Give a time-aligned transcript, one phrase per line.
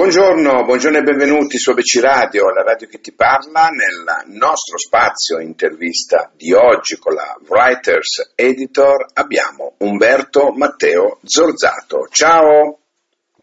[0.00, 3.68] Buongiorno, buongiorno e benvenuti su ABC Radio, la radio che ti parla.
[3.68, 12.08] Nel nostro spazio intervista di oggi con la Writers Editor abbiamo Umberto Matteo Zorzato.
[12.10, 12.78] Ciao!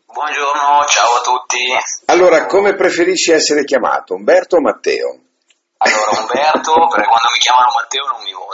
[0.07, 1.59] Buongiorno, ciao a tutti.
[2.05, 5.15] Allora, come preferisci essere chiamato, Umberto o Matteo?
[5.77, 8.46] Allora, Umberto, perché quando mi chiamano Matteo non mi quindi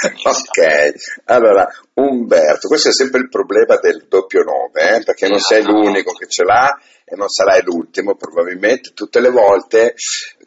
[0.00, 0.32] Benissimo.
[0.32, 0.92] ok,
[1.24, 5.02] allora, Umberto, questo è sempre il problema del doppio nome, eh?
[5.02, 9.94] perché non sei l'unico che ce l'ha e non sarai l'ultimo probabilmente, tutte le volte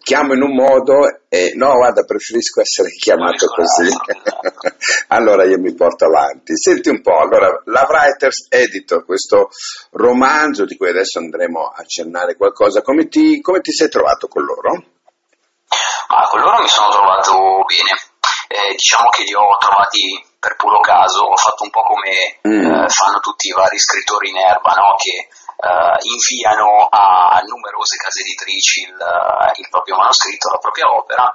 [0.03, 3.89] chiamo in un modo e no, guarda, preferisco essere chiamato così.
[5.09, 6.57] allora io mi porto avanti.
[6.57, 9.49] Senti un po', allora, la Writers Editor, questo
[9.91, 14.43] romanzo di cui adesso andremo a accennare qualcosa, come ti, come ti sei trovato con
[14.43, 14.71] loro?
[16.09, 18.08] Ma con loro mi sono trovato bene.
[18.51, 22.65] Eh, diciamo che li ho trovati per puro caso, ho fatto un po' come mm.
[22.65, 24.95] eh, fanno tutti i vari scrittori in erba, no?
[24.97, 28.97] che eh, inviano a numerose case editrici il,
[29.53, 31.31] il, proprio manoscritto, la propria opera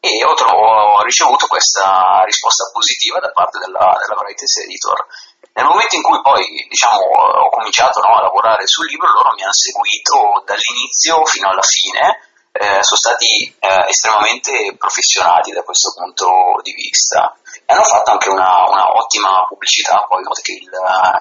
[0.00, 5.06] e ho, trovo, ho, ricevuto questa risposta positiva da parte della, della Writers Editor.
[5.52, 9.42] Nel momento in cui poi diciamo, ho cominciato no, a lavorare sul libro, loro mi
[9.42, 12.25] hanno seguito dall'inizio fino alla fine
[12.58, 18.28] eh, sono stati eh, estremamente professionali da questo punto di vista e hanno fatto anche
[18.28, 20.70] una, una ottima pubblicità poi una volta che il,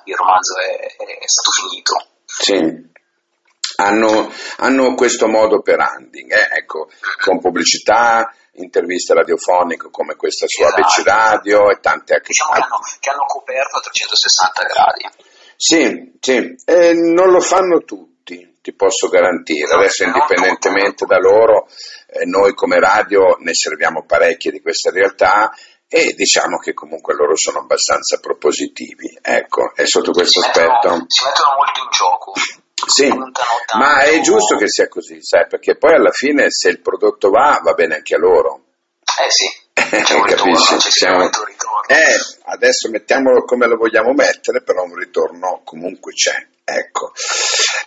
[0.06, 1.94] il romanzo è, è, stato finito.
[2.26, 2.94] Sì.
[3.78, 6.48] Hanno, hanno questo modo per branding, eh?
[6.60, 6.90] ecco,
[7.22, 10.82] con pubblicità, interviste radiofoniche come questa su esatto.
[10.82, 12.28] ABC Radio e tante altre.
[12.28, 15.10] Diciamo che hanno, che hanno coperto a 360 gradi.
[15.58, 16.56] Sì, sì,
[17.14, 18.15] non lo fanno tutti
[18.66, 19.76] ti posso garantire.
[19.76, 21.68] Adesso indipendentemente da loro,
[22.08, 25.54] eh, noi come radio ne serviamo parecchie di queste realtà
[25.88, 29.20] e diciamo che comunque loro sono abbastanza propositivi.
[29.22, 30.72] Ecco, e sotto questo si aspetto...
[30.72, 32.34] Mettono, si mettono molto in gioco.
[32.88, 33.08] Sì,
[33.78, 37.60] ma è giusto che sia così, sai, perché poi alla fine se il prodotto va,
[37.64, 38.62] va bene anche a loro.
[39.24, 39.46] Eh sì.
[40.04, 41.18] C'è un ritorno, c'è Siamo...
[41.18, 41.84] un ritorno.
[41.88, 46.36] Eh, adesso mettiamolo come lo vogliamo mettere, però un ritorno comunque c'è.
[46.68, 47.12] Ecco.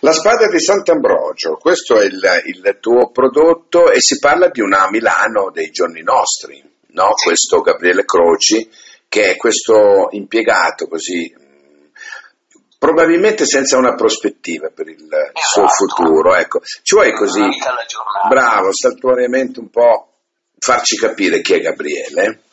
[0.01, 4.89] La spada di Sant'Ambrogio, questo è il, il, tuo prodotto e si parla di una
[4.89, 7.11] Milano dei giorni nostri, no?
[7.21, 8.69] Questo Gabriele Croci,
[9.09, 11.35] che è questo impiegato così,
[12.77, 15.67] probabilmente senza una prospettiva per il esatto.
[15.67, 16.33] suo futuro.
[16.33, 16.61] Ecco.
[16.61, 17.45] Ci vuoi così,
[18.29, 20.13] bravo, saltuariamente un po'
[20.57, 22.43] farci capire chi è Gabriele?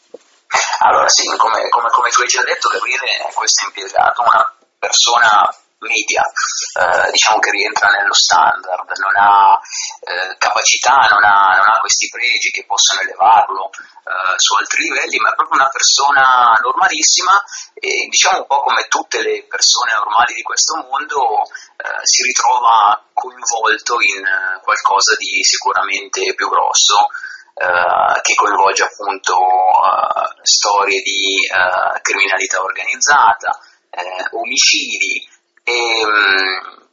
[0.81, 5.55] Allora sì, come, come, come tu hai già detto, Gabriele è questo impiegato, una persona
[5.79, 9.61] media, eh, diciamo che rientra nello standard, non ha
[10.01, 15.19] eh, capacità, non ha, non ha, questi pregi che possono elevarlo eh, su altri livelli,
[15.19, 17.43] ma è proprio una persona normalissima
[17.75, 23.03] e diciamo un po' come tutte le persone normali di questo mondo eh, si ritrova
[23.13, 27.09] coinvolto in eh, qualcosa di sicuramente più grosso.
[27.57, 33.49] Uh, che coinvolge appunto uh, storie di uh, criminalità organizzata,
[34.33, 35.27] omicidi,
[35.69, 35.75] e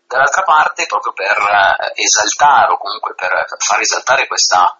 [0.07, 3.29] dall'altra parte proprio per eh, esaltare o comunque per
[3.59, 4.75] far esaltare questa,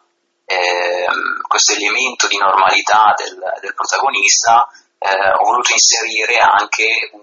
[0.46, 1.06] eh,
[1.48, 4.68] questo elemento di normalità del, del protagonista
[4.98, 7.22] eh, ho voluto inserire anche un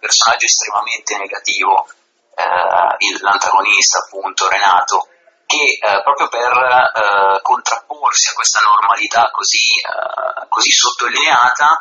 [0.00, 1.86] personaggio estremamente negativo,
[2.34, 5.06] eh, l'antagonista appunto Renato,
[5.46, 9.70] che eh, proprio per eh, contrapporsi a questa normalità così,
[10.48, 11.78] così sottolineata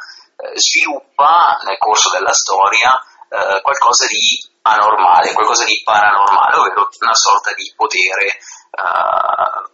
[0.56, 2.92] sviluppa nel corso della storia
[3.32, 9.70] eh, qualcosa di anormale, qualcosa di paranormale, ovvero una sorta di potere eh,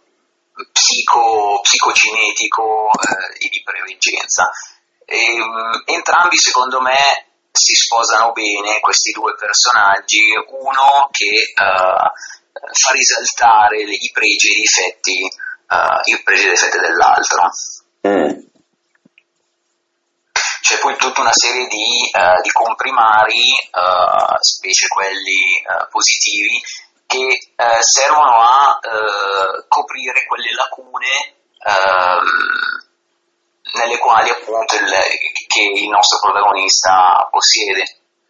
[0.70, 4.48] psico, psicocinetico eh, e di preveggenza.
[5.04, 12.06] E, um, entrambi, secondo me, si sposano bene questi due personaggi, uno che uh,
[12.70, 15.22] fa risaltare i pregi e i difetti,
[15.68, 17.50] uh, i pregi e i difetti dell'altro.
[18.06, 18.48] Mm
[20.68, 26.60] c'è poi tutta una serie di, uh, di comprimari, uh, specie quelli uh, positivi,
[27.08, 27.40] che
[27.80, 28.78] servono a
[29.66, 31.08] coprire quelle lacune
[31.56, 32.26] ehm,
[33.80, 34.92] nelle quali appunto il,
[35.46, 37.84] che il nostro protagonista possiede.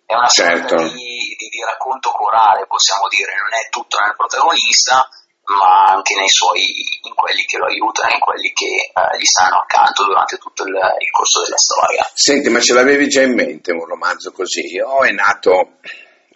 [0.06, 0.78] È una certo.
[0.78, 5.08] sorta di, di, di racconto corale, possiamo dire, non è tutto nel protagonista,
[5.48, 6.60] ma anche nei suoi,
[7.02, 10.74] in quelli che lo aiutano, in quelli che eh, gli stanno accanto durante tutto il,
[10.74, 12.10] il, corso della storia.
[12.12, 15.78] Senti, ma ce l'avevi già in mente un romanzo così o è nato,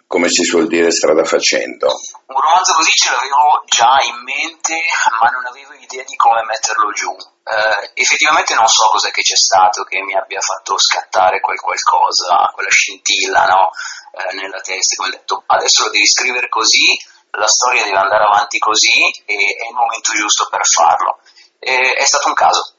[0.07, 1.93] come si suol dire, strada facendo?
[2.25, 4.81] Un romanzo così ce l'avevo già in mente,
[5.21, 7.13] ma non avevo idea di come metterlo giù.
[7.13, 12.49] Eh, effettivamente non so cos'è che c'è stato che mi abbia fatto scattare quel qualcosa,
[12.53, 13.69] quella scintilla, no?
[14.13, 16.97] eh, nella testa, come ho detto, adesso lo devi scrivere così,
[17.35, 21.19] la storia deve andare avanti così e è il momento giusto per farlo.
[21.59, 22.73] E, è stato un caso.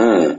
[0.00, 0.30] Mm.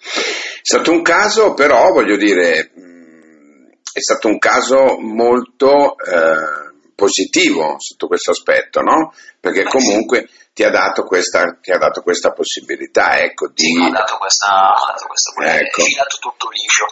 [0.00, 7.76] È stato un caso, però voglio dire, mm, è stato un caso molto eh, positivo
[7.78, 9.12] sotto questo aspetto, no?
[9.38, 13.64] Perché comunque ti ha dato questa, ha dato questa possibilità, ecco, di...
[13.64, 15.82] Sì, ha dato questa, ha dato questa ecco.
[16.20, 16.86] tutto liscio.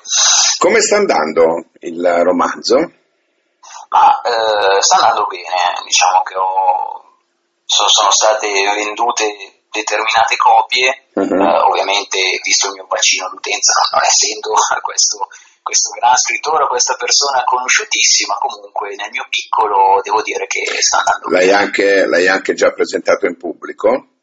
[0.59, 2.93] Come sta andando il romanzo?
[3.91, 7.19] Ma eh, sta andando bene, diciamo che ho,
[7.65, 11.43] sono, sono state vendute determinate copie, uh-huh.
[11.43, 14.51] eh, ovviamente visto il mio bacino d'utenza, non, non essendo
[14.83, 15.29] questo,
[15.63, 21.29] questo gran scrittore, questa persona conosciutissima, comunque nel mio piccolo devo dire che sta andando
[21.31, 21.59] l'hai bene.
[21.59, 24.19] Anche, l'hai anche già presentato in pubblico?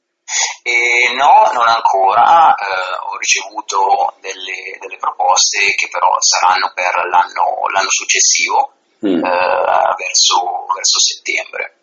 [0.62, 7.63] E no, non ancora, eh, ho ricevuto delle, delle, proposte che però saranno per l'anno,
[7.72, 8.74] l'anno successivo,
[9.06, 9.24] mm.
[9.24, 11.76] eh, verso, verso settembre.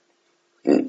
[0.68, 0.88] Mm.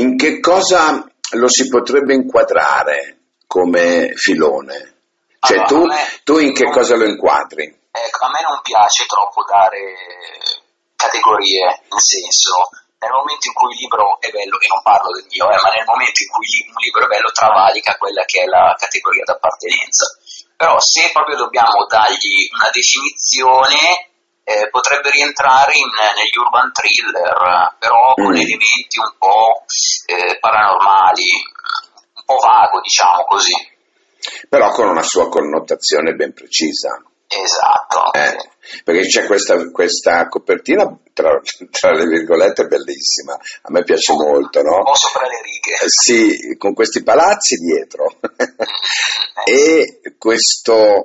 [0.00, 4.94] In che cosa lo si potrebbe inquadrare come filone?
[5.40, 7.64] Cioè allora, tu, me, tu, in che non, cosa lo inquadri?
[7.64, 9.94] Ecco, a me non piace troppo dare
[10.94, 12.68] categorie, nel senso,
[12.98, 15.70] nel momento in cui il libro è bello, e non parlo del mio, eh, ma
[15.70, 20.06] nel momento in cui un libro è bello travalica quella che è la categoria d'appartenenza.
[20.58, 24.07] Però se proprio dobbiamo dargli una definizione,
[24.48, 25.84] eh, potrebbe rientrare in,
[26.16, 28.40] negli urban thriller, però con mm.
[28.40, 29.64] elementi un po'
[30.06, 31.28] eh, paranormali,
[32.14, 33.52] un po' vago, diciamo così.
[34.48, 36.98] Però con una sua connotazione ben precisa.
[37.28, 38.10] Esatto.
[38.14, 38.36] Eh,
[38.84, 41.38] perché c'è questa, questa copertina, tra,
[41.70, 43.34] tra, le virgolette, bellissima.
[43.34, 44.78] A me piace un molto, no?
[44.78, 45.84] Un po' sopra le righe.
[45.84, 48.16] Eh, sì, con questi palazzi dietro.
[49.44, 51.04] e questo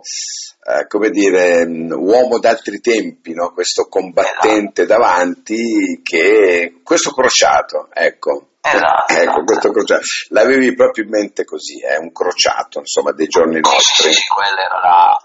[0.65, 3.51] eh, come dire, mm, uomo d'altri tempi, no?
[3.51, 4.99] questo combattente esatto.
[4.99, 8.47] davanti, che questo crociato, ecco.
[8.61, 10.03] Esatto, ecco, questo crociato.
[10.29, 11.97] L'avevi proprio in mente così, è eh?
[11.97, 14.13] un crociato, insomma, dei giorni sì, nostri.
[14.13, 15.17] Sì, quella era, la,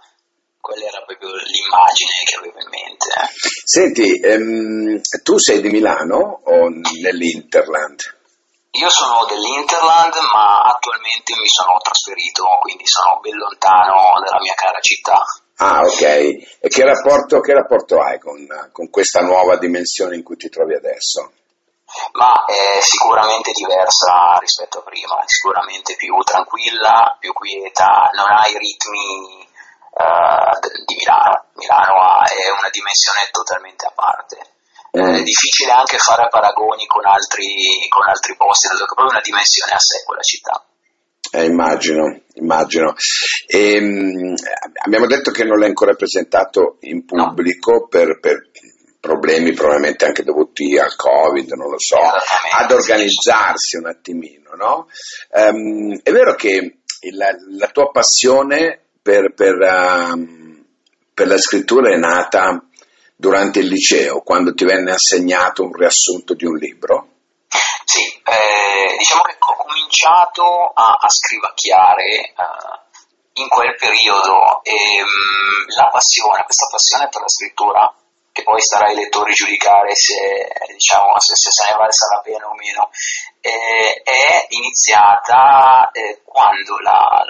[0.58, 3.06] quella era proprio l'immagine che avevo in mente.
[3.06, 3.29] Eh.
[3.64, 6.69] Senti, ehm, tu sei di Milano o
[7.00, 8.17] nell'Interland?
[8.72, 14.78] Io sono dell'Interland, ma attualmente mi sono trasferito, quindi sono ben lontano dalla mia cara
[14.80, 15.24] città.
[15.56, 16.02] Ah, ok.
[16.60, 20.74] E che rapporto, che rapporto hai con, con, questa nuova dimensione in cui ti trovi
[20.74, 21.32] adesso?
[22.12, 28.58] Ma è sicuramente diversa rispetto a prima, sicuramente più tranquilla, più quieta, non ha i
[28.58, 29.48] ritmi
[29.96, 31.46] uh, di Milano.
[31.54, 34.56] Milano è una dimensione totalmente a parte
[34.90, 37.44] È difficile anche fare paragoni con altri,
[37.88, 40.64] con altri posti, dato che è proprio una dimensione a sé quella città.
[41.31, 42.94] Eh, immagino, immagino.
[43.46, 44.35] E, ehm,
[44.85, 47.87] abbiamo detto che non l'hai ancora presentato in pubblico no.
[47.87, 48.49] per, per,
[49.00, 54.88] problemi probabilmente anche dovuti al Covid, non lo so, ad organizzarsi un attimino, no?
[55.31, 56.79] Um, è vero che
[57.12, 60.64] la, la tua passione per, per, um,
[61.14, 62.67] per la scrittura è nata
[63.18, 67.08] durante il liceo, quando ti venne assegnato un riassunto di un libro?
[67.84, 75.02] Sì, eh, diciamo che ho cominciato a, a scrivacchiare eh, in quel periodo e mh,
[75.02, 77.92] mm, la passione, questa passione per la scrittura,
[78.30, 82.46] che poi starà ai lettori giudicare se, diciamo, se, se, se ne valsa la pena
[82.46, 82.90] o meno,
[83.40, 87.25] eh, è iniziata eh, quando la,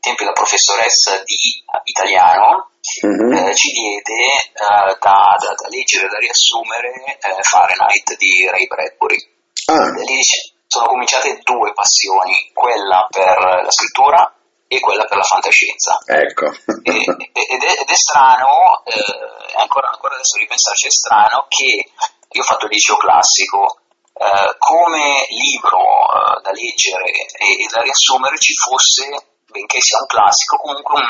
[0.00, 2.70] tempi la professoressa di italiano
[3.04, 3.32] mm-hmm.
[3.32, 9.18] eh, ci diede eh, da, da, da, leggere da riassumere eh, Fahrenheit di Ray Bradbury.
[9.66, 9.90] Ah.
[10.02, 10.20] Lì
[10.66, 14.32] sono cominciate due passioni, quella per la scrittura
[14.68, 15.98] e quella per la fantascienza.
[16.06, 16.46] Ecco.
[16.82, 21.90] e, ed, è, ed, è, strano, eh, ancora, ancora, adesso ripensarci, è strano che
[22.30, 23.80] io ho fatto il liceo classico,
[24.12, 29.08] eh, come libro eh, da leggere e, e, da riassumere ci fosse,
[29.50, 31.06] benché sia un classico, comunque un,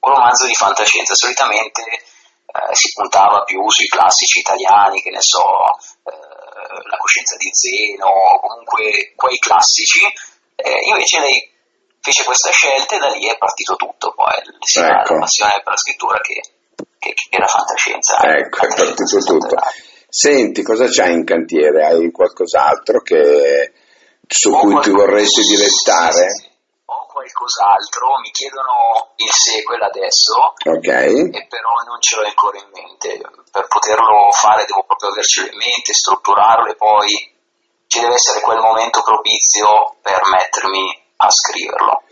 [0.00, 1.14] un romanzo di fantascienza.
[1.14, 5.42] Solitamente eh, si puntava più sui classici italiani, che ne so,
[6.04, 10.00] eh, La coscienza di Zeno, o comunque quei classici.
[10.56, 11.54] Eh, invece lei
[12.00, 15.14] fece questa scelta e da lì è partito tutto, poi sia ecco.
[15.14, 16.40] la passione per la scrittura che,
[16.98, 18.16] che, che la fantascienza.
[18.22, 19.56] Ecco, è partito tutto.
[20.08, 21.84] Senti, cosa c'hai in cantiere?
[21.84, 23.72] Hai qualcos'altro che,
[24.26, 26.30] su Ho cui ti vorresti direttare?
[26.30, 26.54] Sì, sì, sì
[27.16, 31.32] qualcos'altro, mi chiedono il sequel adesso, okay.
[31.32, 33.16] e però non ce l'ho ancora in mente.
[33.50, 37.08] Per poterlo fare devo proprio avercelo in mente, strutturarlo e poi
[37.86, 40.84] ci deve essere quel momento propizio per mettermi
[41.16, 42.02] a scriverlo.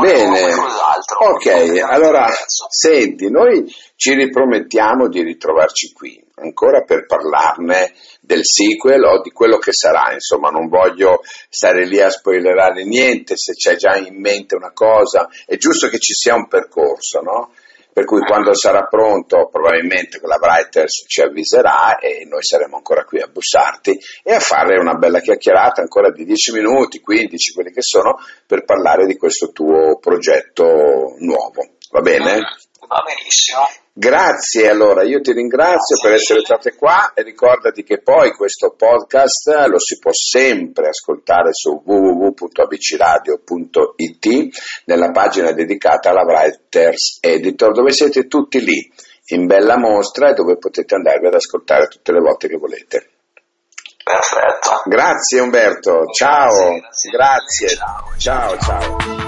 [0.00, 2.28] Bene, ok, allora
[2.68, 3.64] senti, noi
[3.96, 10.12] ci ripromettiamo di ritrovarci qui ancora per parlarne del sequel o di quello che sarà,
[10.12, 15.28] insomma non voglio stare lì a spoilerare niente, se c'è già in mente una cosa,
[15.46, 17.52] è giusto che ci sia un percorso, no?
[17.96, 23.22] Per cui quando sarà pronto probabilmente la Writers ci avviserà e noi saremo ancora qui
[23.22, 27.80] a bussarti e a fare una bella chiacchierata ancora di 10 minuti, 15, quelli che
[27.80, 31.70] sono, per parlare di questo tuo progetto nuovo.
[31.90, 32.40] Va bene?
[32.86, 33.85] Va benissimo.
[33.98, 39.48] Grazie, allora io ti ringrazio per essere state qua e ricordati che poi questo podcast
[39.68, 44.48] lo si può sempre ascoltare su www.abcradio.it
[44.84, 48.86] nella pagina dedicata alla Writers Editor dove siete tutti lì
[49.28, 53.12] in bella mostra e dove potete andarvi ad ascoltare tutte le volte che volete.
[54.04, 54.82] Perfetto.
[54.84, 56.50] Grazie Umberto, ciao.
[56.50, 57.10] Grazie.
[57.10, 57.68] grazie.
[57.68, 58.58] Ciao, ciao.
[58.58, 59.25] ciao.